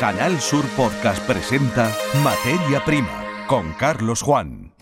[0.00, 1.94] Canal Sur Podcast presenta
[2.24, 4.72] Materia Prima con Carlos Juan.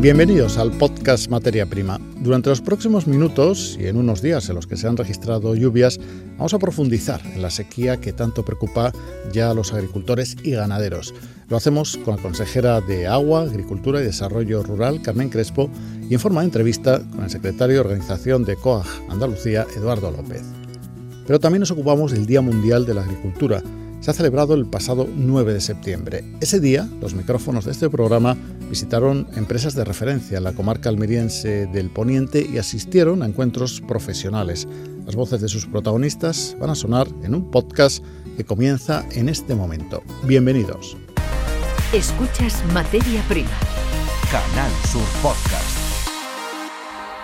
[0.00, 2.00] Bienvenidos al podcast Materia Prima.
[2.20, 6.00] Durante los próximos minutos y en unos días en los que se han registrado lluvias,
[6.38, 8.92] vamos a profundizar en la sequía que tanto preocupa
[9.34, 11.12] ya a los agricultores y ganaderos.
[11.48, 15.70] Lo hacemos con la consejera de Agua, Agricultura y Desarrollo Rural, Carmen Crespo,
[16.08, 20.42] y en forma de entrevista con el secretario de Organización de COAG Andalucía, Eduardo López.
[21.26, 23.62] Pero también nos ocupamos del Día Mundial de la Agricultura,
[24.00, 26.22] se ha celebrado el pasado 9 de septiembre.
[26.40, 28.36] Ese día, los micrófonos de este programa
[28.68, 34.68] visitaron empresas de referencia en la comarca almeriense del Poniente y asistieron a encuentros profesionales.
[35.06, 38.04] Las voces de sus protagonistas van a sonar en un podcast
[38.36, 40.02] que comienza en este momento.
[40.24, 40.96] Bienvenidos.
[41.92, 43.48] Escuchas Materia Prima.
[44.30, 45.78] Canal Sur Podcast.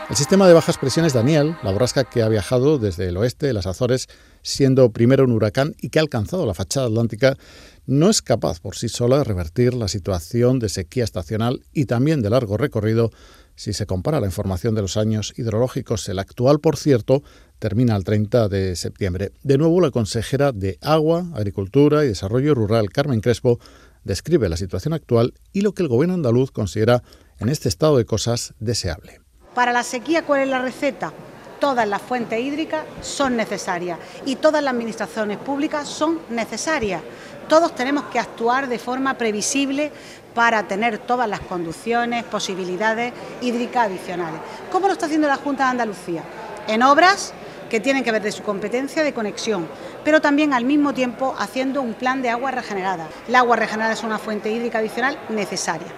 [0.08, 3.52] El sistema de bajas presiones Daniel, la borrasca que ha viajado desde el oeste de
[3.52, 4.08] las Azores,
[4.40, 7.36] siendo primero un huracán y que ha alcanzado la fachada atlántica,
[7.84, 12.22] no es capaz por sí sola de revertir la situación de sequía estacional y también
[12.22, 13.10] de largo recorrido
[13.56, 16.08] si se compara la información de los años hidrológicos.
[16.08, 17.22] El actual, por cierto,
[17.58, 19.32] termina el 30 de septiembre.
[19.42, 23.58] De nuevo, la consejera de Agua, Agricultura y Desarrollo Rural, Carmen Crespo,
[24.04, 27.02] describe la situación actual y lo que el gobierno andaluz considera
[27.38, 29.20] en este estado de cosas deseable.
[29.54, 31.12] Para la sequía, ¿cuál es la receta?
[31.60, 37.02] Todas las fuentes hídricas son necesarias y todas las administraciones públicas son necesarias.
[37.48, 39.92] Todos tenemos que actuar de forma previsible
[40.34, 44.40] para tener todas las conducciones, posibilidades hídricas adicionales.
[44.70, 46.22] ¿Cómo lo está haciendo la Junta de Andalucía?
[46.66, 47.32] En obras
[47.74, 49.66] que tienen que ver de su competencia de conexión,
[50.04, 53.08] pero también al mismo tiempo haciendo un plan de agua regenerada.
[53.26, 55.88] El agua regenerada es una fuente hídrica adicional necesaria.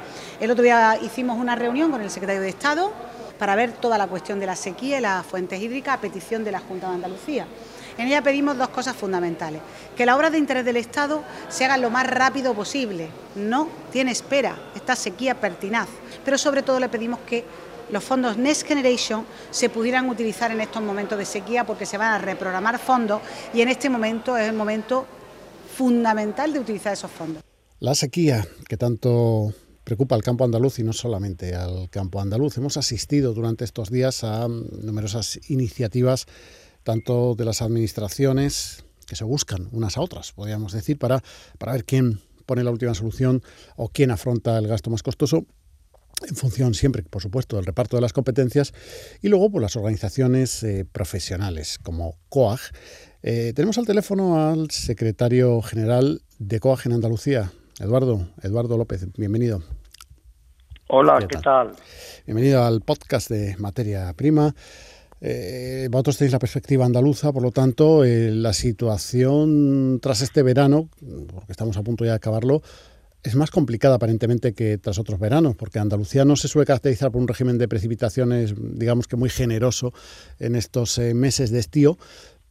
[0.40, 2.90] El otro día hicimos una reunión con el secretario de Estado
[3.38, 6.52] para ver toda la cuestión de la sequía y las fuentes hídricas a petición de
[6.52, 7.46] la Junta de Andalucía.
[7.98, 9.60] En ella pedimos dos cosas fundamentales.
[9.94, 13.08] Que las obras de interés del Estado se hagan lo más rápido posible.
[13.34, 15.88] No tiene espera esta sequía pertinaz.
[16.24, 17.44] Pero sobre todo le pedimos que
[17.90, 22.12] los fondos Next Generation se pudieran utilizar en estos momentos de sequía porque se van
[22.12, 23.20] a reprogramar fondos
[23.54, 25.06] y en este momento es el momento
[25.76, 27.42] fundamental de utilizar esos fondos.
[27.78, 29.52] La sequía que tanto
[29.84, 32.56] preocupa al campo andaluz y no solamente al campo andaluz.
[32.56, 36.26] Hemos asistido durante estos días a numerosas iniciativas,
[36.82, 41.22] tanto de las administraciones, que se buscan unas a otras, podríamos decir, para,
[41.58, 43.42] para ver quién pone la última solución
[43.76, 45.46] o quién afronta el gasto más costoso,
[46.26, 48.72] en función siempre, por supuesto, del reparto de las competencias,
[49.22, 52.60] y luego por las organizaciones eh, profesionales como COAG.
[53.22, 59.62] Eh, tenemos al teléfono al secretario general de COAG en Andalucía, Eduardo, Eduardo López, bienvenido.
[60.88, 61.72] Hola, ¿qué, tal?
[62.26, 64.54] Bienvenido al podcast de Materia Prima.
[65.20, 70.88] Eh, vosotros tenéis la perspectiva andaluza, por lo tanto, eh, la situación tras este verano,
[71.32, 72.62] porque estamos a punto ya de acabarlo,
[73.26, 77.20] es más complicada aparentemente que tras otros veranos, porque Andalucía no se suele caracterizar por
[77.20, 79.92] un régimen de precipitaciones, digamos que muy generoso
[80.38, 81.98] en estos eh, meses de estío,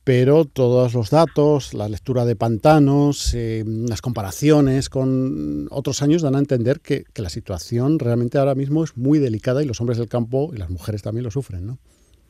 [0.04, 6.36] pero todos los datos, la lectura de pantanos, eh, las comparaciones con otros años dan
[6.36, 10.10] a entender que, la situación realmente ahora mismo es muy delicada y los hombres del
[10.10, 11.78] campo y las mujeres también lo sufren, ¿no?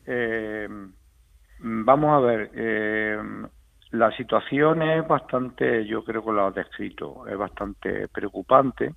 [0.06, 0.68] Eh,
[1.60, 2.52] vamos a ver,
[3.98, 8.94] la situación es bastante, yo creo que lo has descrito, es bastante preocupante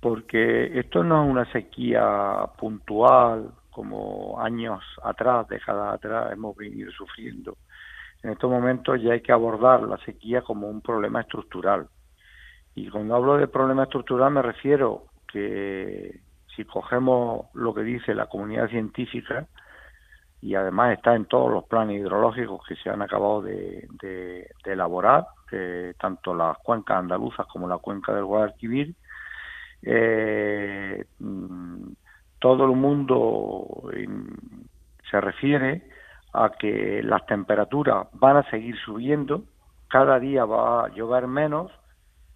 [0.00, 7.56] porque esto no es una sequía puntual como años atrás, décadas atrás hemos venido sufriendo
[8.22, 11.88] en estos momentos ya hay que abordar la sequía como un problema estructural.
[12.74, 16.20] Y cuando hablo de problema estructural me refiero que
[16.54, 19.46] si cogemos lo que dice la comunidad científica,
[20.42, 23.88] y además está en todos los planes hidrológicos que se han acabado de,
[24.64, 25.26] elaborar,
[25.98, 28.94] tanto las cuencas andaluzas como la cuenca del Guadalquivir,
[29.82, 31.92] eh, mm,
[32.40, 33.90] todo el mundo
[35.10, 35.88] se refiere
[36.32, 39.44] a que las temperaturas van a seguir subiendo,
[39.88, 41.70] cada día va a llover menos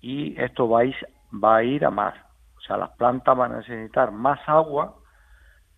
[0.00, 0.94] y esto va a ir,
[1.32, 2.14] va a, ir a más.
[2.56, 4.94] O sea, las plantas van a necesitar más agua,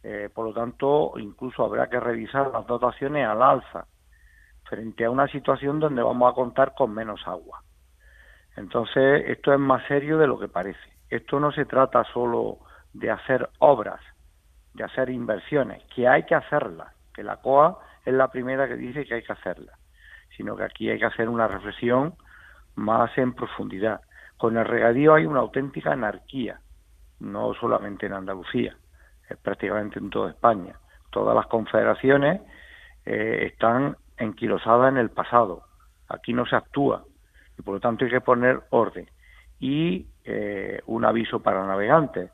[0.02, 3.86] eh, por lo tanto, incluso habrá que revisar las dotaciones al alza,
[4.68, 7.62] frente a una situación donde vamos a contar con menos agua.
[8.56, 10.92] Entonces, esto es más serio de lo que parece.
[11.08, 12.58] Esto no se trata solo
[12.92, 14.00] de hacer obras,
[14.74, 19.04] de hacer inversiones, que hay que hacerlas, que la COA es la primera que dice
[19.04, 19.72] que hay que hacerla,
[20.36, 22.14] sino que aquí hay que hacer una reflexión
[22.74, 24.00] más en profundidad.
[24.36, 26.60] Con el regadío hay una auténtica anarquía,
[27.20, 28.76] no solamente en Andalucía.
[29.36, 30.74] Prácticamente en toda España.
[31.10, 32.40] Todas las confederaciones
[33.04, 35.62] eh, están enquilosadas en el pasado.
[36.08, 37.04] Aquí no se actúa
[37.58, 39.08] y por lo tanto hay que poner orden.
[39.60, 42.30] Y eh, un aviso para navegantes.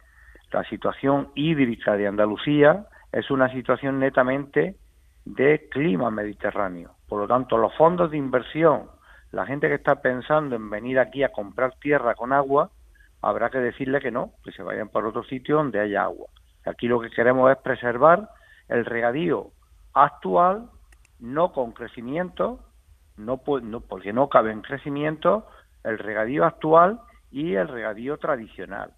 [0.53, 4.77] La situación hídrica de Andalucía es una situación netamente
[5.25, 6.97] de clima mediterráneo.
[7.09, 8.91] Por lo tanto, los fondos de inversión,
[9.33, 12.71] la gente que está pensando en venir aquí a comprar tierra con agua,
[13.23, 16.27] habrá que decirle que no, que se vayan por otro sitio donde haya agua.
[16.65, 18.31] Aquí lo que queremos es preservar
[18.69, 19.51] el regadío
[19.93, 20.71] actual,
[21.21, 22.61] no con crecimiento,
[23.17, 25.47] no, porque no cabe en crecimiento,
[25.85, 27.01] el regadío actual
[27.31, 28.93] y el regadío tradicional.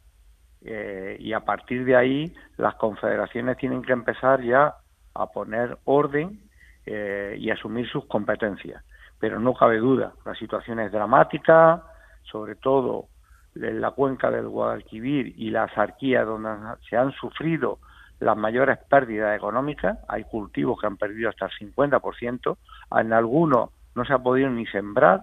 [0.63, 4.75] Eh, y a partir de ahí las confederaciones tienen que empezar ya
[5.15, 6.41] a poner orden
[6.87, 8.83] eh, y asumir sus competencias.
[9.19, 11.83] Pero no cabe duda, la situación es dramática,
[12.23, 13.09] sobre todo
[13.57, 16.51] la cuenca del Guadalquivir y la Zarquía, donde
[16.89, 17.79] se han sufrido
[18.21, 19.99] las mayores pérdidas económicas.
[20.09, 22.57] Hay cultivos que han perdido hasta el 50%,
[22.99, 25.23] en algunos no se ha podido ni sembrar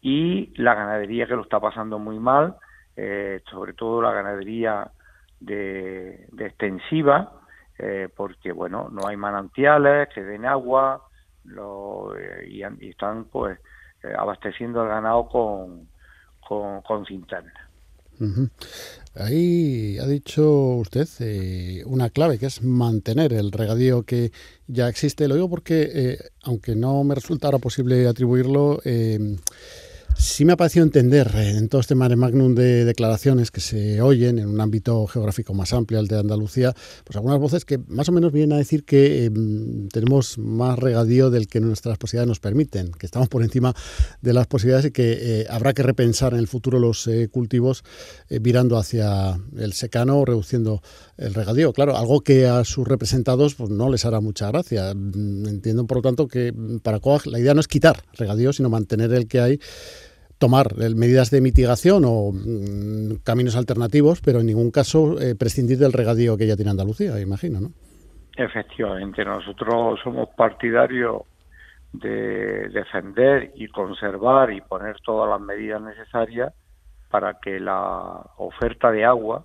[0.00, 2.56] y la ganadería que lo está pasando muy mal,
[2.96, 4.90] eh, sobre todo la ganadería
[5.40, 7.32] de, extensiva,
[7.78, 11.02] eh, porque bueno, no hay manantiales que den agua
[11.46, 13.58] eh, y, están pues
[14.18, 15.88] abasteciendo al ganado con,
[16.60, 17.06] con, con.
[19.14, 21.08] Ahí ha dicho usted
[21.86, 24.32] una clave que es mantener el regadío que
[24.66, 25.28] ya existe.
[25.28, 28.80] Lo digo porque, aunque no me resulta ahora posible atribuirlo,
[30.22, 34.00] Sí me ha parecido entender eh, en todo este mare magnum de declaraciones que se
[34.00, 36.72] oyen en un ámbito geográfico más amplio, el de Andalucía,
[37.02, 41.28] pues algunas voces que más o menos vienen a decir que em, tenemos más regadío
[41.28, 43.74] del que nuestras posibilidades nos permiten, que estamos por encima
[44.20, 47.82] de las posibilidades y que eh, habrá que repensar en el futuro los eh, cultivos
[48.30, 50.82] virando hacia el secano o reduciendo
[51.18, 51.72] el regadío.
[51.72, 54.94] Claro, algo que a sus representados pues, no les hará mucha gracia.
[54.94, 58.70] Mm, entiendo, por lo tanto, que para COAG la idea no es quitar regadío, sino
[58.70, 59.60] mantener el que hay
[60.42, 65.92] tomar medidas de mitigación o mm, caminos alternativos, pero en ningún caso eh, prescindir del
[65.92, 67.68] regadío que ya tiene Andalucía, imagino, ¿no?
[68.36, 71.22] Efectivamente, nosotros somos partidarios
[71.92, 76.52] de defender y conservar y poner todas las medidas necesarias
[77.08, 79.44] para que la oferta de agua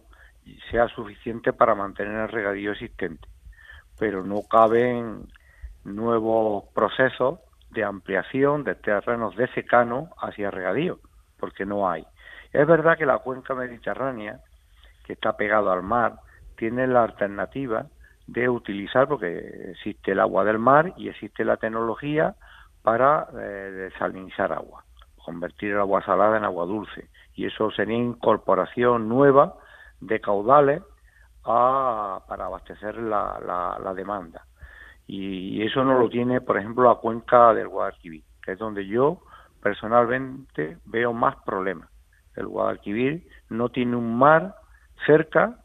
[0.71, 3.27] sea suficiente para mantener el regadío existente.
[3.99, 5.27] Pero no caben
[5.83, 7.37] nuevos procesos
[7.77, 10.97] de ampliación de terrenos de secano hacia regadío,
[11.39, 12.07] porque no hay.
[12.51, 14.39] Es verdad que la cuenca mediterránea,
[15.05, 16.15] que está pegado al mar,
[16.55, 17.85] tiene la alternativa
[18.25, 22.33] de utilizar, porque existe el agua del mar y existe la tecnología
[22.81, 24.83] para eh, desalinizar agua,
[25.23, 27.09] convertir el agua salada en agua dulce.
[27.35, 29.53] Y eso sería incorporación nueva
[30.01, 30.81] de caudales
[31.43, 34.46] para abastecer la, la demanda
[35.07, 39.21] y eso no lo tiene, por ejemplo, la cuenca del Guadalquivir, que es donde yo
[39.61, 41.89] personalmente veo más problemas.
[42.35, 44.55] El Guadalquivir no tiene un mar
[45.05, 45.63] cerca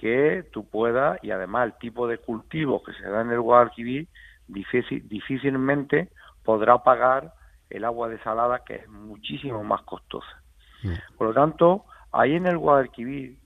[0.00, 4.08] que tú puedas, y además el tipo de cultivo que se da en el Guadalquivir
[4.48, 6.08] difícil, difícilmente
[6.42, 7.34] podrá pagar
[7.70, 10.42] el agua desalada, que es muchísimo más costosa.
[10.82, 11.16] Mm.
[11.16, 13.38] Por lo tanto, ahí en el Guadalquivir,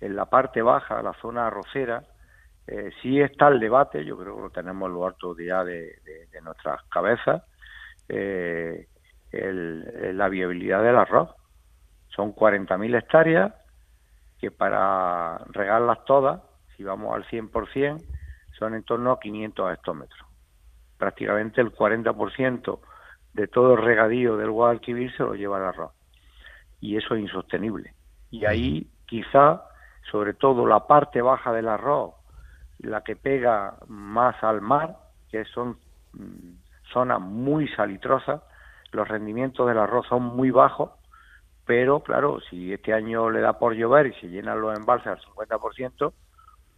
[0.00, 2.04] en la parte baja, la zona arrocera,
[2.70, 5.98] eh, sí está el debate, yo creo que lo tenemos en lo alto ya de,
[6.42, 7.42] nuestras cabezas,
[8.08, 8.86] eh,
[9.32, 11.30] la viabilidad del arroz.
[12.08, 13.54] Son 40.000 hectáreas
[14.38, 16.42] que para regarlas todas,
[16.76, 18.04] si vamos al 100%,
[18.58, 20.28] son en torno a 500 hectómetros.
[20.98, 22.80] Prácticamente el 40%
[23.32, 25.92] de todo el regadío del Guadalquivir se lo lleva el arroz.
[26.80, 27.94] Y eso es insostenible.
[28.30, 29.62] Y ahí quizá,
[30.10, 32.17] sobre todo la parte baja del arroz,
[32.78, 34.96] la que pega más al mar,
[35.30, 35.78] que son
[36.12, 38.42] mm, zonas muy salitrosas,
[38.92, 40.90] los rendimientos del arroz son muy bajos,
[41.66, 45.20] pero claro, si este año le da por llover y se llenan los embalses al
[45.20, 46.12] 50%,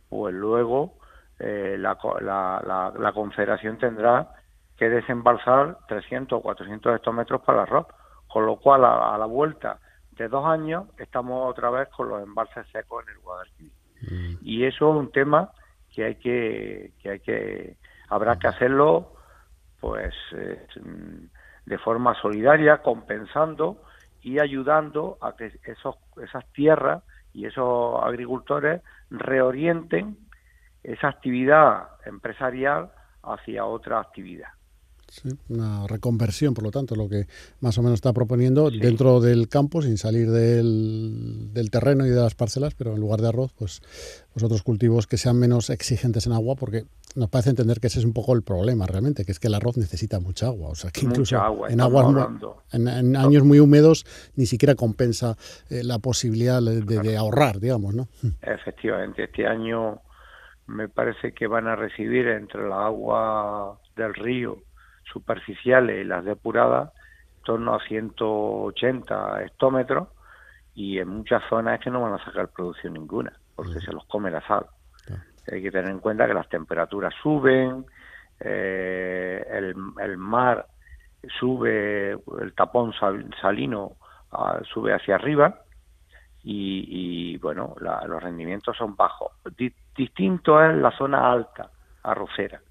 [0.08, 0.94] pues luego
[1.38, 4.28] eh, la, la, la, Confederación tendrá
[4.76, 7.86] que desembalsar 300 o 400 hectómetros para el arroz,
[8.26, 9.78] con lo cual a, la vuelta
[10.10, 13.72] de dos años estamos otra vez con los embalses secos en el Guadalquivir.
[14.02, 14.34] Mm.
[14.42, 15.50] Y eso es un tema
[15.94, 17.76] que hay que, que hay que
[18.08, 19.14] habrá que hacerlo
[19.80, 20.66] pues eh,
[21.66, 23.82] de forma solidaria compensando
[24.22, 30.18] y ayudando a que esos esas tierras y esos agricultores reorienten
[30.82, 32.90] esa actividad empresarial
[33.22, 34.48] hacia otra actividad
[35.48, 37.26] una reconversión, por lo tanto, lo que
[37.60, 42.20] más o menos está proponiendo dentro del campo, sin salir del, del, terreno y de
[42.20, 43.80] las parcelas, pero en lugar de arroz, pues,
[44.32, 46.84] pues otros cultivos que sean menos exigentes en agua, porque
[47.16, 49.54] nos parece entender que ese es un poco el problema realmente, que es que el
[49.54, 50.70] arroz necesita mucha agua.
[50.70, 51.36] O sea, que incluso
[51.68, 52.28] en, aguas,
[52.72, 54.04] en, años muy húmedos
[54.36, 55.36] ni siquiera compensa
[55.70, 58.08] eh, la posibilidad de, de, ahorrar, digamos, ¿no?
[58.42, 60.00] Efectivamente, este año
[60.66, 64.58] me parece que van a recibir entre la agua del río
[65.12, 66.92] superficiales y las depuradas
[67.38, 70.08] en torno a 180 hectómetros
[70.74, 74.04] y en muchas zonas es que no van a sacar producción ninguna porque se los
[74.06, 74.66] come la sal.
[75.50, 77.84] Hay que tener en cuenta que las temperaturas suben,
[78.38, 80.66] eh, el, el, mar
[81.38, 82.92] sube, el tapón
[83.40, 83.96] salino
[84.32, 85.62] ah, sube hacia arriba
[86.42, 89.32] y, bueno, los rendimientos son bajos.
[89.94, 91.70] distinto es la zona alta,
[92.02, 92.62] arrocera,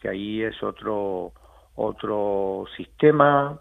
[0.00, 1.32] que ahí es otro
[1.82, 3.60] otro sistema,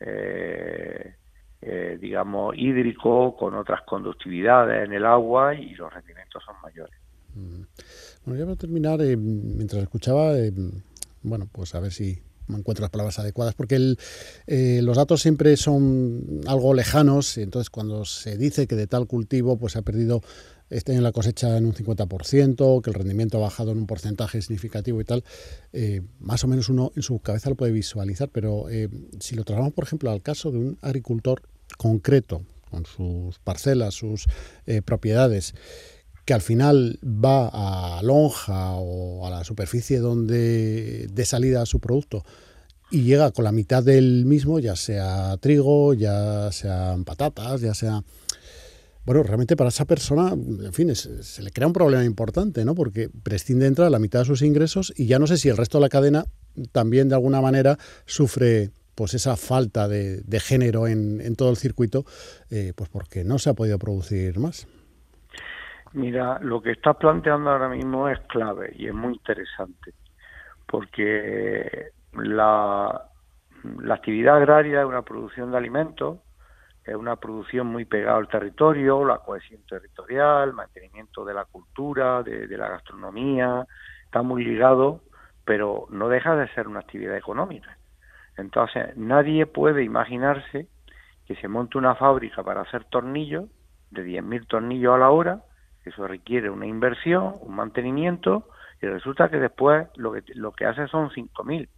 [0.00, 1.14] eh,
[1.60, 6.94] eh, digamos, hídrico, con otras conductividades en el agua y los rendimientos son mayores.
[8.24, 10.32] Bueno, ya para terminar, eh, mientras escuchaba,
[11.22, 13.78] bueno, pues a ver si me encuentro las palabras adecuadas, porque
[14.82, 19.76] los datos siempre son algo lejanos, entonces cuando se dice que de tal cultivo pues
[19.76, 20.22] ha perdido
[20.70, 24.40] este año la cosecha en un 50%, que el rendimiento ha bajado en un porcentaje
[24.40, 25.24] significativo y tal,
[25.72, 29.44] eh, más o menos uno en su cabeza lo puede visualizar, pero eh, si lo
[29.44, 31.42] trasladamos, por ejemplo, al caso de un agricultor
[31.76, 34.26] concreto, con sus parcelas, sus
[34.66, 35.54] eh, propiedades,
[36.24, 37.50] que al final va
[37.98, 42.24] a lonja o a la superficie donde de salida su producto
[42.90, 48.02] y llega con la mitad del mismo, ya sea trigo, ya sean patatas, ya sea
[49.04, 52.74] bueno, realmente para esa persona, en fin, se le crea un problema importante, ¿no?
[52.74, 55.78] Porque prescinde de la mitad de sus ingresos y ya no sé si el resto
[55.78, 56.24] de la cadena
[56.72, 62.04] también de alguna manera sufre pues esa falta de, género en, todo el circuito,
[62.50, 64.68] eh, pues porque no se ha podido producir más.
[65.92, 69.92] Mira, lo que estás planteando ahora mismo es clave y es muy interesante,
[70.66, 73.06] porque la,
[73.82, 76.18] la actividad agraria es una producción de alimentos
[76.88, 82.68] una producción muy pegada al territorio, la cohesión territorial, mantenimiento de la cultura, de, la
[82.68, 83.66] gastronomía,
[84.04, 85.02] está muy ligado,
[85.44, 87.76] pero no deja de ser una actividad económica.
[88.36, 90.68] Entonces, nadie puede imaginarse
[91.26, 93.44] que se monte una fábrica para hacer tornillos
[93.90, 95.42] de 10.000 tornillos a la hora,
[95.84, 98.48] eso requiere una inversión, un mantenimiento,
[98.82, 101.68] y resulta que después lo que, lo que hace son 5.000,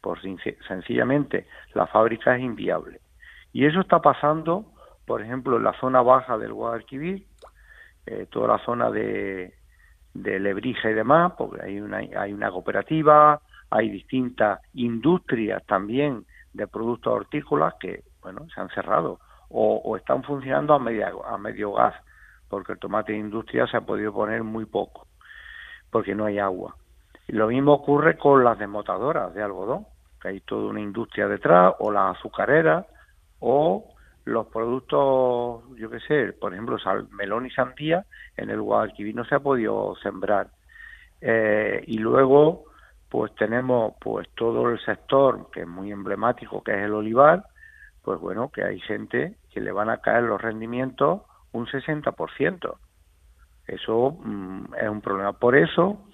[0.00, 3.00] por sencillamente la fábrica es inviable.
[3.52, 4.66] Y eso está pasando,
[5.06, 7.26] por ejemplo, en la zona baja del Guadalquivir,
[8.06, 9.54] eh, toda la zona de,
[10.14, 13.40] de Lebrija y demás, porque hay una, hay una cooperativa,
[13.70, 20.74] hay distintas industrias también de productos hortícolas que, bueno, se han cerrado o, están funcionando
[20.74, 21.94] a, medio a medio gas,
[22.48, 25.06] porque el tomate de industria se ha podido poner muy poco,
[25.90, 26.76] porque no hay agua.
[27.26, 29.86] Y lo mismo ocurre con las desmotadoras de algodón,
[30.20, 32.86] que hay toda una industria detrás, o las azucareras,
[33.40, 33.94] o
[34.24, 36.76] los productos, yo qué sé, por ejemplo,
[37.10, 38.04] melón y sandía,
[38.36, 40.48] en el Guadalquivir no se ha podido sembrar.
[41.20, 42.64] Eh, y luego,
[43.08, 47.44] pues tenemos pues todo el sector que es muy emblemático, que es el olivar,
[48.02, 52.76] pues bueno, que hay gente que le van a caer los rendimientos un 60%.
[53.66, 55.32] Eso mm, es un problema.
[55.32, 56.04] Por eso,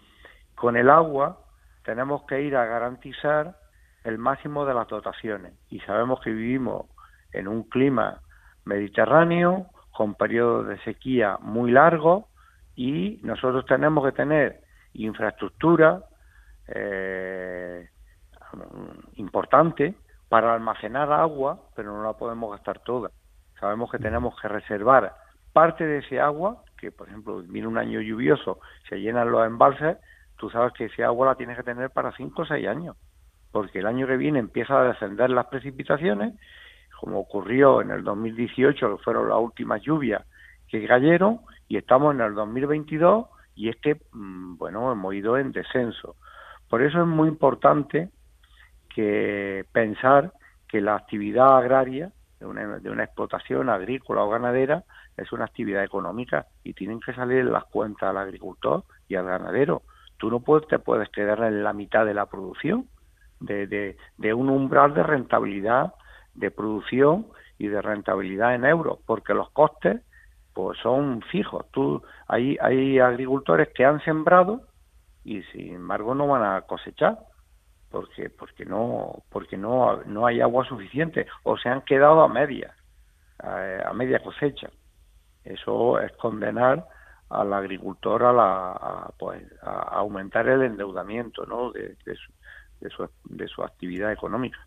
[0.55, 1.41] con el agua,
[1.85, 3.57] tenemos que ir a garantizar
[4.05, 5.53] el máximo de las dotaciones.
[5.69, 6.87] Y sabemos que vivimos
[7.33, 8.21] en un clima
[8.65, 12.25] mediterráneo, con periodos de sequía muy largos,
[12.75, 14.61] y nosotros tenemos que tener
[14.93, 16.03] infraestructura
[16.69, 17.89] eh,
[19.15, 19.95] importante
[20.29, 23.11] para almacenar agua, pero no la podemos gastar toda.
[23.61, 25.15] Sabemos que tenemos que reservar
[25.53, 29.97] parte de ese agua, que por ejemplo viene un año lluvioso, se llenan los embalses,
[30.37, 32.97] tú sabes que ese agua la tienes que tener para 5 o 6 años,
[33.53, 36.35] porque el año que viene empieza a descender las precipitaciones
[36.99, 40.25] como ocurrió en el 2018, que fueron las últimas lluvias
[40.69, 45.53] que cayeron, y estamos en el 2022 y es que, mm, bueno, hemos ido en
[45.53, 46.17] descenso.
[46.69, 48.11] Por eso es muy importante
[48.95, 50.33] que pensar
[50.69, 54.85] que la actividad agraria de una, explotación agrícola o ganadera
[55.17, 59.83] es una actividad económica y tienen que salir las cuentas al agricultor y al ganadero.
[60.19, 62.87] Tú no puedes, te puedes quedar en la mitad de la producción,
[63.41, 65.95] de, de, de un umbral de rentabilidad
[66.37, 67.27] de producción
[67.59, 70.03] y de rentabilidad en euros, porque los costes
[70.53, 71.67] pues son fijos.
[71.71, 74.63] Tú, hay, hay agricultores que han sembrado
[75.23, 77.19] y sin embargo no van a cosechar.
[77.91, 82.75] porque porque no porque no no hay agua suficiente o se han quedado a media
[83.39, 84.71] a, media cosecha
[85.45, 86.87] eso es condenar
[87.29, 92.33] al agricultor a la pues a aumentar el endeudamiento no de, su,
[92.81, 94.59] de, su, de su actividad económica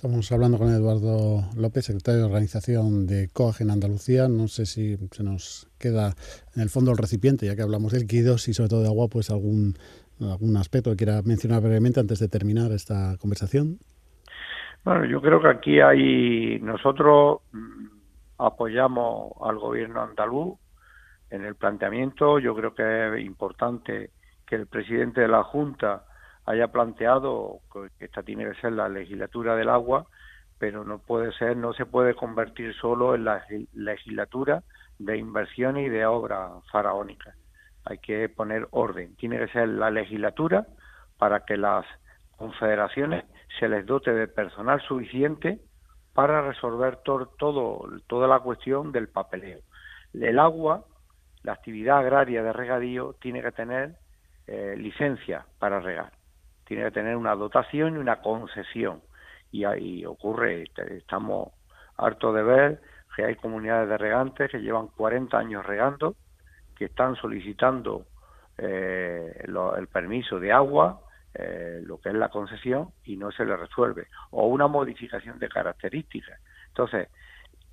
[0.00, 4.28] Estamos hablando con Eduardo López, secretario de organización de COAG en Andalucía.
[4.28, 6.14] No sé si se nos queda
[6.54, 9.08] en el fondo el recipiente, ya que hablamos de líquidos y sobre todo de agua,
[9.10, 9.74] pues algún,
[10.20, 13.80] algún aspecto que quiera mencionar brevemente antes de terminar esta conversación.
[14.84, 17.86] Bueno, yo creo que aquí hay, nosotros mm,
[18.38, 20.60] apoyamos al gobierno andaluz
[21.28, 22.38] en el planteamiento.
[22.38, 24.10] Yo creo que es importante
[24.46, 26.04] que el presidente de la Junta
[26.48, 27.60] haya planteado
[27.98, 30.06] que esta tiene que ser la legislatura del agua,
[30.58, 34.62] pero no puede ser, no se puede convertir solo en la legislatura
[34.98, 37.34] de inversión y de obra faraónica.
[37.84, 39.14] Hay que poner orden.
[39.16, 40.66] Tiene que ser la legislatura
[41.18, 41.84] para que las
[42.38, 43.24] confederaciones
[43.60, 45.60] se les dote de personal suficiente
[46.14, 49.60] para resolver todo, toda la cuestión del papeleo.
[50.14, 50.86] El agua,
[51.42, 53.96] la actividad agraria de regadío, tiene que tener
[54.46, 56.17] eh, licencia para regar
[56.68, 59.00] tiene que tener una dotación y una concesión.
[59.50, 61.48] Y ahí ocurre, este, estamos
[61.96, 62.80] hartos de ver
[63.16, 66.14] que hay comunidades de regantes que llevan 40 años regando,
[66.76, 68.04] que están solicitando
[68.58, 71.00] eh, el permiso de agua,
[71.34, 75.48] eh, lo que es la concesión, y no se les resuelve, o una modificación de
[75.48, 76.38] características.
[76.68, 77.08] Entonces,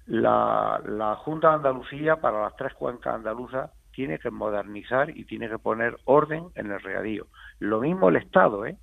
[0.07, 5.49] la, la Junta de Andalucía para las tres cuencas andaluzas tiene que modernizar y tiene
[5.49, 7.27] que poner orden en el regadío.
[7.59, 8.77] Lo mismo el Estado, ¿eh?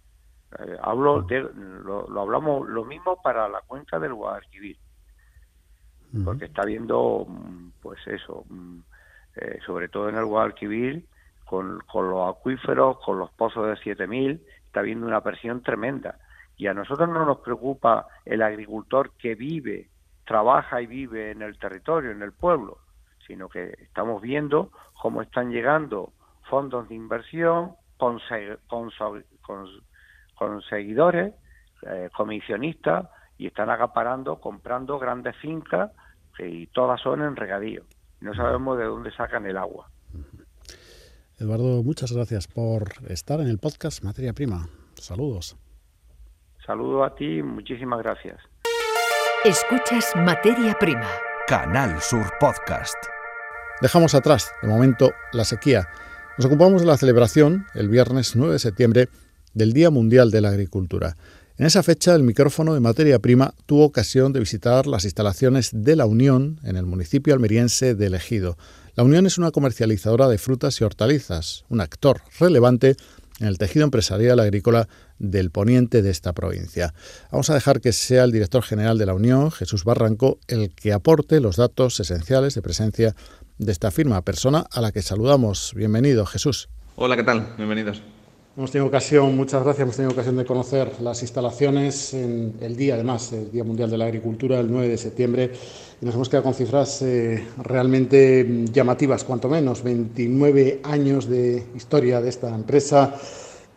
[0.59, 4.77] Eh, hablo de, lo, hablamos lo mismo para la cuenca del Guadalquivir,
[6.25, 8.79] porque está viendo, mm, pues eso, mm,
[9.37, 11.07] eh, sobre todo en el Guadalquivir,
[11.45, 16.19] con, con los acuíferos, con los pozos de 7000, está viendo una presión tremenda.
[16.57, 19.89] Y a nosotros no nos preocupa el agricultor que vive,
[20.27, 22.79] trabaja y vive en el territorio, en el pueblo,
[23.27, 26.13] sino que estamos viendo cómo están llegando
[26.49, 28.21] fondos de inversión con,
[28.69, 28.91] con,
[29.41, 29.67] con
[30.43, 31.35] con seguidores,
[31.83, 33.07] eh, comisionistas,
[33.39, 35.91] y están acaparando, comprando grandes fincas
[36.39, 37.85] y todas son en regadío.
[38.21, 39.89] No sabemos de dónde sacan el agua.
[41.39, 44.67] Eduardo, muchas gracias por estar en el podcast Materia Prima.
[44.95, 45.57] Saludos.
[46.67, 48.39] Saludos a ti, muchísimas gracias.
[49.45, 51.09] Escuchas Materia Prima.
[51.47, 52.97] Canal Sur Podcast.
[53.81, 55.89] Dejamos atrás, de momento, la sequía.
[56.37, 59.09] Nos ocupamos de la celebración, el viernes 9 de septiembre,
[59.55, 61.17] del Día Mundial de la Agricultura.
[61.59, 65.97] En esa fecha, el micrófono de materia prima tuvo ocasión de visitar las instalaciones de
[65.97, 68.57] La Unión en el municipio almeriense de Ejido.
[68.97, 72.97] La Unión es una comercializadora de frutas y hortalizas, un actor relevante
[73.41, 74.89] en el tejido empresarial agrícola
[75.19, 76.95] del poniente de esta provincia.
[77.31, 80.93] Vamos a dejar que sea el director general de la Unión, Jesús Barranco, el que
[80.93, 83.17] aporte los datos esenciales de presencia
[83.59, 85.73] de esta firma, persona a la que saludamos.
[85.75, 86.69] Bienvenido, Jesús.
[86.97, 87.55] Hola, ¿qué tal?
[87.57, 88.03] Bienvenidos.
[88.55, 92.97] Hemos tenido ocasión, muchas gracias, hemos tenido ocasión de conocer las instalaciones en el día,
[92.97, 95.53] además, el Día Mundial de la Agricultura, el 9 de septiembre,
[95.99, 102.21] y nos hemos quedado con cifras eh, realmente llamativas, cuanto menos, 29 años de historia
[102.21, 103.15] de esta empresa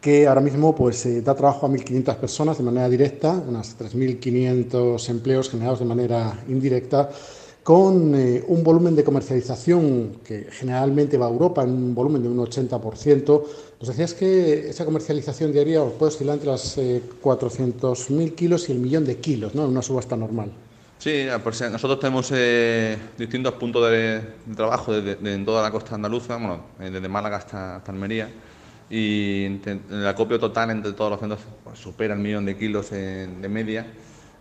[0.01, 5.09] que ahora mismo pues, eh, da trabajo a 1.500 personas de manera directa, unas 3.500
[5.09, 7.09] empleos generados de manera indirecta
[7.65, 12.29] con eh, un volumen de comercialización que generalmente va a Europa en un volumen de
[12.29, 13.43] un 80%.
[13.85, 18.79] Nos decías que esa comercialización diaria puede oscilar entre las 400.000 eh, kilos y el
[18.79, 19.63] millón de kilos, ¿no?
[19.65, 20.51] En una subasta normal.
[20.97, 21.27] Sí,
[21.71, 24.23] nosotros tenemos eh, distintos puntos de,
[24.55, 28.27] trabajo en toda la costa andaluza, bueno, desde Málaga hasta, Almería,
[28.89, 33.47] y el acopio total entre todos los centros pues, supera el millón de kilos de
[33.47, 33.85] media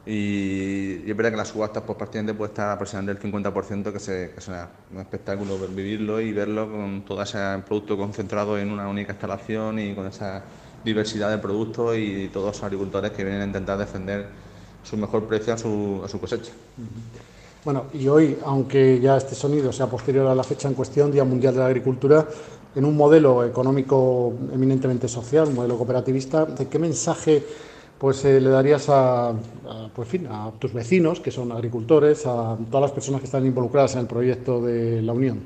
[0.07, 4.31] y, es verdad que las subastas pues, prácticamente puede estar aproximadamente el 50%, que, se,
[4.33, 9.13] que es un espectáculo vivirlo y verlo con todo ese producto concentrado en una única
[9.13, 10.43] instalación y con esa
[10.85, 14.29] diversidad de productos y todos los agricultores que vienen a intentar defender
[14.83, 16.53] su mejor precio a su, a su cosecha.
[17.65, 21.25] Bueno, y hoy, aunque ya este sonido sea posterior a la fecha en cuestión, Día
[21.25, 22.29] Mundial de la Agricultura,
[22.75, 27.43] en un modelo económico eminentemente social, un modelo cooperativista, ¿de qué mensaje
[28.05, 29.33] pues eh, le darías a,
[29.95, 33.95] pues, fin, a tus vecinos, que son agricultores, a todas las personas que están involucradas
[33.95, 35.41] en el proyecto de la Unión?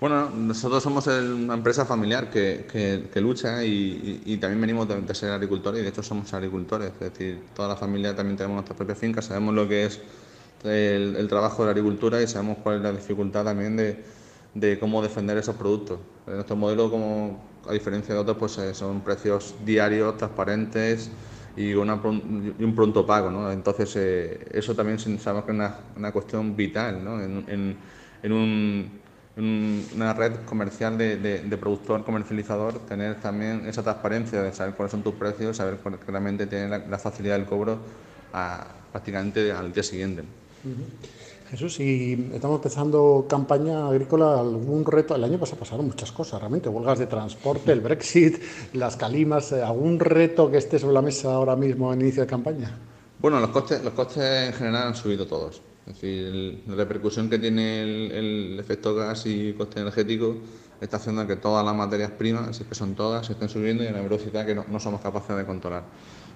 [0.00, 2.64] Bueno, nosotros somos una empresa familiar que,
[3.12, 7.42] que, lucha y, también venimos de, ser agricultores y de hecho somos agricultores, es decir,
[7.54, 10.00] toda la familia también tenemos nuestras propias fincas, sabemos lo que es
[10.64, 14.02] el, trabajo de la agricultura y sabemos cuál es la dificultad también de,
[14.54, 15.98] de cómo defender esos productos.
[16.26, 21.10] En nuestro modelo, como a diferencia de otros, pues eh, son precios diarios, transparentes
[21.56, 23.30] y, un pronto pago.
[23.30, 23.50] ¿no?
[23.50, 27.20] Entonces, eh, eso también sabemos que es una, cuestión vital ¿no?
[27.22, 27.76] en,
[29.36, 35.14] una red comercial de, productor, comercializador, tener también esa transparencia de saber cuáles son tus
[35.14, 37.78] precios, saber cuál, realmente tiene la, facilidad del cobro
[38.92, 40.22] prácticamente al día siguiente.
[41.54, 46.68] Jesús, si estamos empezando campaña agrícola, algún reto, el año pasado pasaron muchas cosas realmente,
[46.68, 51.54] huelgas de transporte, el Brexit, las calimas, ¿algún reto que esté sobre la mesa ahora
[51.54, 52.76] mismo en inicio de campaña?
[53.20, 55.62] Bueno, los costes, los costes en general han subido todos.
[55.86, 60.34] Es decir, la repercusión que tiene el, efecto gas y coste energético
[60.80, 63.86] está haciendo que todas las materias primas, si que son todas, se estén subiendo y
[63.86, 65.84] a una velocidad que no somos capaces de controlar.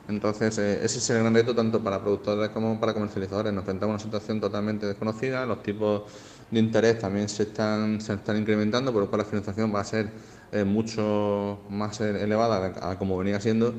[0.09, 3.53] Entonces, eh, ese es el gran reto tanto para productores como para comercializadores.
[3.53, 6.03] Nos enfrentamos a una situación totalmente desconocida, los tipos
[6.51, 9.85] de interés también se están, se están incrementando, por lo cual la financiación va a
[9.85, 10.11] ser
[10.51, 13.75] eh, mucho más elevada a como venía siendo.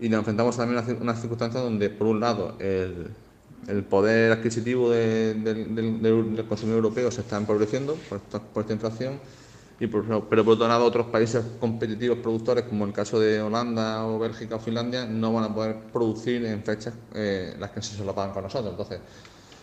[0.00, 3.10] Y nos enfrentamos también a una circunstancia donde, por un lado, el,
[3.68, 9.20] el poder adquisitivo del, consumidor europeo se está empobreciendo por esta inflación
[9.88, 14.56] pero por otro lado otros países competitivos productores como el caso de Holanda o Bélgica
[14.56, 18.42] o Finlandia no van a poder producir en fechas eh, las que se pagan con
[18.42, 18.70] nosotros.
[18.70, 19.00] Entonces,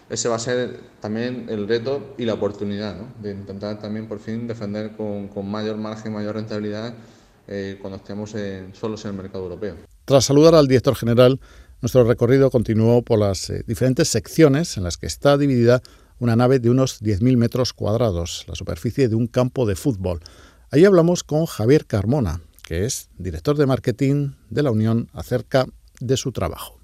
[0.10, 4.47] ese va a ser también el reto y la oportunidad de intentar también por fin
[4.47, 6.93] defender con, mayor margen, mayor rentabilidad
[7.47, 8.34] eh, cuando estemos
[8.73, 9.75] solos en el mercado europeo.
[10.05, 11.39] Tras saludar al director general,
[11.82, 15.82] nuestro recorrido continuó por las eh, diferentes secciones en las que está dividida
[16.19, 20.19] una nave de unos 10.000 metros cuadrados, la superficie de un campo de fútbol.
[20.71, 25.65] Ahí hablamos con Javier Carmona, que es director de marketing de la Unión, acerca
[25.99, 26.79] de su trabajo.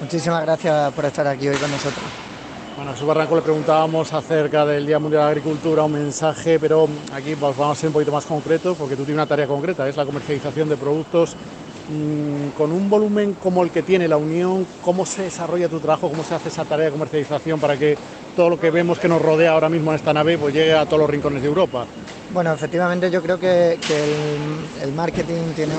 [0.00, 2.04] Muchísimas gracias por estar aquí hoy con nosotros.
[2.76, 6.58] Bueno, a Jesús Barranco le preguntábamos acerca del Día Mundial de la Agricultura, un mensaje,
[6.58, 9.88] pero aquí vamos a ser un poquito más concretos porque tú tienes una tarea concreta,
[9.88, 11.36] es la comercialización de productos
[12.56, 16.08] con un volumen como el que tiene la Unión, ¿cómo se desarrolla tu trabajo?
[16.08, 17.96] ¿Cómo se hace esa tarea de comercialización para que
[18.34, 20.84] todo lo que vemos que nos rodea ahora mismo en esta nave pues llegue a
[20.84, 21.86] todos los rincones de Europa?
[22.32, 23.78] Bueno, efectivamente yo creo que,
[24.82, 25.74] el, marketing tiene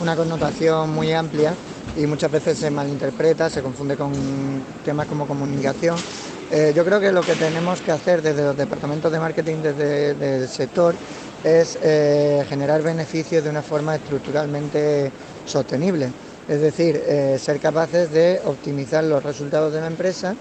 [0.00, 1.54] una connotación muy amplia
[1.96, 4.12] y muchas veces se malinterpreta, se confunde con
[4.84, 5.96] temas como comunicación.
[6.50, 10.42] Eh, yo creo que lo que tenemos que hacer desde los departamentos de marketing, desde
[10.42, 10.94] el sector,
[11.44, 15.12] es eh, generar beneficios de una forma estructuralmente
[15.44, 16.08] sostenible.
[16.48, 20.34] Es decir, eh, ser capaces de optimizar los resultados de la empresa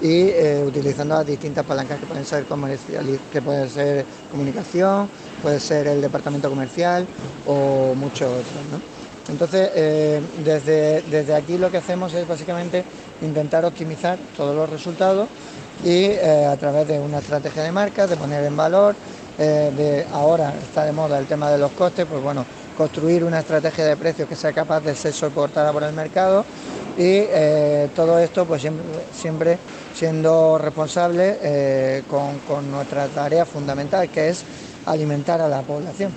[0.00, 5.08] y eh, utilizando las distintas palancas que pueden ser comercial, que pueden ser comunicación,
[5.42, 7.06] puede ser el departamento comercial
[7.46, 8.82] o muchos otros.
[9.26, 9.70] Entonces,
[10.44, 12.84] desde, desde aquí lo que hacemos es básicamente
[13.22, 15.28] intentar optimizar todos los resultados
[15.82, 18.94] y a través de una estrategia de marca, de poner en valor,
[19.36, 22.44] eh, de ahora está de moda el tema de los costes, pues bueno,
[22.76, 26.44] construir una estrategia de precios que sea capaz de ser soportada por el mercado
[26.96, 28.64] y eh, todo esto pues
[29.12, 29.58] siempre,
[29.92, 34.44] siendo responsable eh, con, nuestra tarea fundamental que es
[34.86, 36.12] alimentar a la población.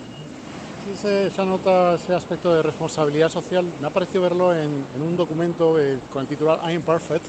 [0.86, 3.66] Sí, se, nota ese aspecto de responsabilidad social.
[3.82, 5.76] Me ha parecido verlo en, un documento
[6.14, 7.26] con el titular I'm Perfect.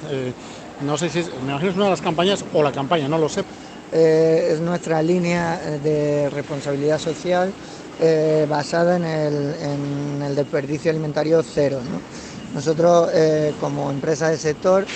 [0.83, 3.17] no sé si es, me imagino es una de las campañas o la campaña, no
[3.17, 3.43] lo sé.
[3.91, 7.51] Eh, es nuestra línea de responsabilidad social
[8.01, 11.81] eh, basada en el, desperdicio alimentario cero.
[12.55, 14.87] Nosotros, eh, como empresa del sector,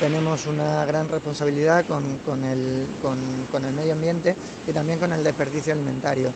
[0.00, 2.04] tenemos una gran responsabilidad con,
[2.44, 4.34] el, con, el, medio ambiente
[4.66, 6.32] y también con el desperdicio alimentario.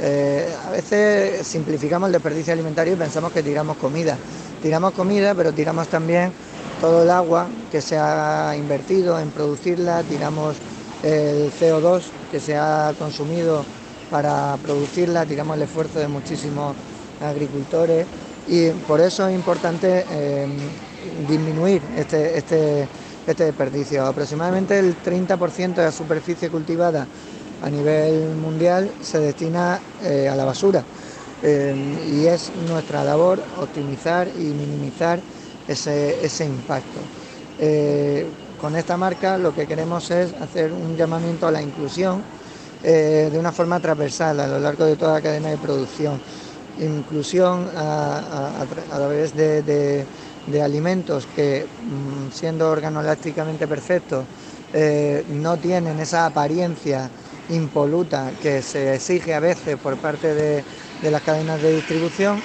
[0.00, 4.16] a veces simplificamos el desperdicio alimentario y pensamos que tiramos comida.
[4.62, 6.32] Tiramos comida, pero tiramos también
[6.80, 10.56] todo el agua que se ha invertido en producirla, tiramos
[11.02, 13.64] el CO2 que se ha consumido
[14.10, 16.74] para producirla, tiramos el esfuerzo de muchísimos
[17.20, 18.06] agricultores
[18.48, 20.46] y por eso es importante eh,
[21.28, 22.86] disminuir este, este,
[23.26, 24.04] este, desperdicio.
[24.04, 27.06] Aproximadamente el 30% de la superficie cultivada
[27.62, 30.84] a nivel mundial se destina eh, a la basura
[31.42, 31.74] eh,
[32.12, 35.20] y es nuestra labor optimizar y minimizar
[35.68, 37.00] ese, ese impacto.
[38.62, 42.22] Con esta marca lo que queremos es hacer un llamamiento a la inclusión
[42.84, 46.20] eh, de una forma transversal a lo largo de toda la cadena de producción.
[46.78, 50.06] Inclusión a, través de,
[50.62, 54.24] alimentos que, mm, siendo organolácticamente perfectos,
[54.72, 57.10] eh, no tienen esa apariencia
[57.48, 62.40] impoluta que se exige a veces por parte de, las cadenas de distribución.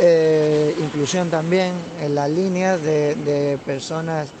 [0.00, 4.32] Eh, inclusión también en las líneas de personas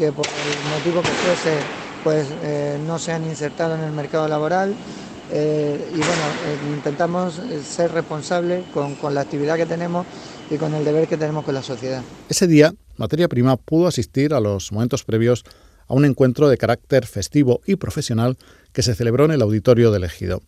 [0.00, 1.58] que por el motivo que fuese
[2.02, 4.74] pues eh, no se han insertado en el mercado laboral
[5.32, 10.04] Eh, y bueno, intentamos ser responsables con, con la actividad que tenemos
[10.50, 12.02] y con el deber que tenemos con la sociedad.
[12.28, 15.44] Ese día, Materia Prima pudo asistir a los momentos previos
[15.86, 18.38] a un encuentro de carácter festivo y profesional
[18.72, 20.42] que se celebró en el auditorio del Ejido.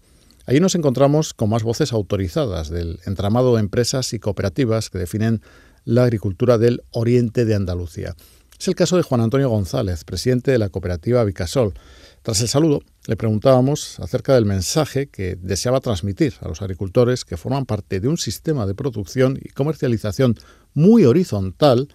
[0.46, 5.42] Allí nos encontramos con más voces autorizadas del entramado de empresas y cooperativas que definen
[5.84, 8.16] la agricultura del oriente de Andalucía.
[8.62, 11.74] Es el caso de Juan Antonio González, presidente de la cooperativa Vicasol.
[12.22, 17.36] Tras el saludo, le preguntábamos acerca del mensaje que deseaba transmitir a los agricultores que
[17.36, 20.36] forman parte de un sistema de producción y comercialización
[20.74, 21.88] muy horizontal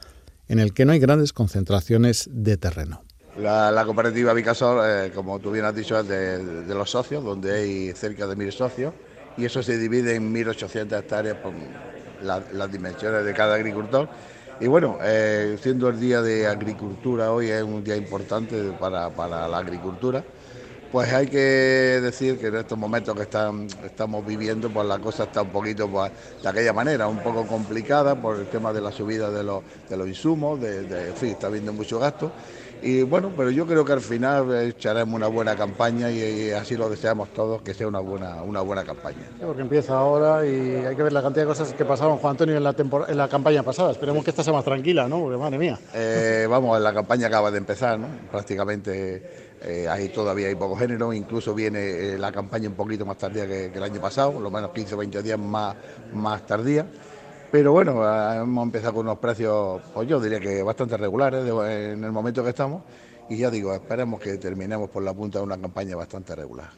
[0.50, 3.02] en el que no hay grandes concentraciones de terreno.
[3.40, 7.94] La, cooperativa Vicasol, eh, como tú bien has dicho, es de, los socios, donde hay
[7.94, 8.94] cerca de mil socios,
[9.38, 11.54] y eso se divide en 1.800 hectáreas por
[12.22, 14.10] las dimensiones de cada agricultor.
[14.60, 19.10] Y bueno, eh, siendo el día de agricultura hoy es un día importante para,
[19.48, 20.26] la agricultura,
[20.92, 25.24] pues hay que decir que en estos momentos que están, estamos viviendo, pues la cosa
[25.24, 28.92] está un poquito pues, de aquella manera, un poco complicada por el tema de la
[28.92, 32.32] subida de los, de los insumos, de, de, en fin, está habiendo mucho gasto
[32.82, 36.90] y bueno, pero yo creo que al final echaremos una buena campaña y, así lo
[36.90, 39.24] deseamos todos, que sea una buena, una buena campaña.
[39.42, 42.58] porque empieza ahora y hay que ver la cantidad de cosas que pasaron, Juan Antonio,
[42.58, 42.76] en la,
[43.08, 43.92] en la campaña pasada.
[43.92, 45.20] Esperemos que esta sea más tranquila, ¿no?
[45.22, 45.80] Porque madre mía.
[45.94, 48.08] Eh, vamos, la campaña acaba de empezar, ¿no?
[48.32, 53.18] Prácticamente eh, ahí todavía hay poco género, incluso viene eh, la campaña un poquito más
[53.18, 55.76] tardía que, que, el año pasado, lo menos 15 o 20 días más,
[56.14, 56.86] más tardía.
[57.52, 62.12] Pero bueno, hemos empezado con unos precios, pues yo diría que bastante regulares en el
[62.12, 62.84] momento que estamos.
[63.30, 66.70] Y ya digo, esperemos que terminemos por la punta de una campaña bastante regular.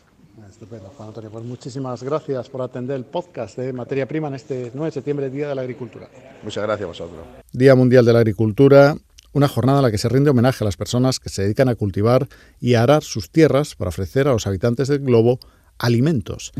[0.49, 1.29] Estupendo, Juan Antonio.
[1.29, 5.29] Pues muchísimas gracias por atender el podcast de Materia Prima en este 9 de septiembre,
[5.29, 6.07] Día de la Agricultura.
[6.43, 7.19] Muchas gracias a vosotros.
[7.51, 8.95] Día Mundial de la Agricultura,
[9.33, 11.75] una jornada en la que se rinde homenaje a las personas que se dedican a
[11.75, 12.27] cultivar
[12.59, 15.39] y a arar sus tierras para ofrecer a los habitantes del globo
[15.77, 16.51] alimentos.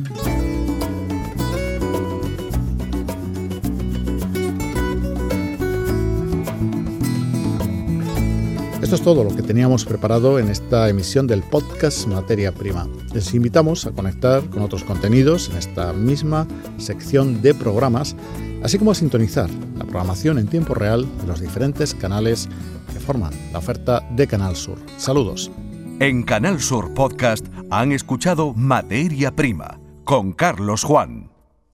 [8.82, 12.88] Esto es todo lo que teníamos preparado en esta emisión del podcast Materia Prima.
[13.14, 18.16] Les invitamos a conectar con otros contenidos en esta misma sección de programas,
[18.64, 22.50] así como sintonizar la programación en tiempo real de los diferentes canales
[22.94, 24.78] que forman la oferta de Canal Sur.
[24.98, 25.52] Saludos.
[26.00, 31.39] En Canal Sur Podcast han escuchado Materia Prima con Carlos Juan.